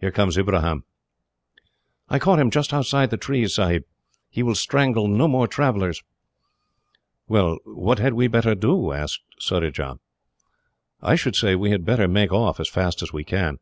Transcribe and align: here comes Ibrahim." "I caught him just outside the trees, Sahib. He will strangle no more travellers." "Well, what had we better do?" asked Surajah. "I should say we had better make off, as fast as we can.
here 0.00 0.10
comes 0.10 0.38
Ibrahim." 0.38 0.82
"I 2.08 2.18
caught 2.18 2.38
him 2.38 2.50
just 2.50 2.72
outside 2.72 3.10
the 3.10 3.18
trees, 3.18 3.54
Sahib. 3.54 3.82
He 4.30 4.42
will 4.42 4.54
strangle 4.54 5.08
no 5.08 5.28
more 5.28 5.46
travellers." 5.46 6.02
"Well, 7.28 7.58
what 7.66 7.98
had 7.98 8.14
we 8.14 8.28
better 8.28 8.54
do?" 8.54 8.92
asked 8.92 9.20
Surajah. 9.40 9.98
"I 11.02 11.16
should 11.16 11.36
say 11.36 11.54
we 11.54 11.70
had 11.70 11.84
better 11.84 12.08
make 12.08 12.32
off, 12.32 12.58
as 12.58 12.70
fast 12.70 13.02
as 13.02 13.12
we 13.12 13.24
can. 13.24 13.58